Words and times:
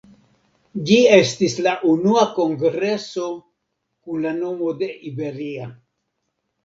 Ĝi 0.87 0.95
estis 1.17 1.57
la 1.67 1.73
unua 1.91 2.23
kongreso 2.39 3.27
kun 3.35 4.25
la 4.25 4.35
nomo 4.39 4.75
de 4.81 4.93
Iberia. 5.11 5.69